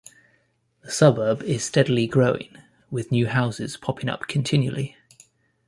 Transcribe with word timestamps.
The 0.81 0.89
suburb 0.89 1.43
is 1.43 1.63
steadily 1.63 2.07
growing 2.07 2.57
with 2.89 3.11
new 3.11 3.27
houses 3.27 3.77
popping 3.77 4.09
up 4.09 4.27
continually. 4.27 4.97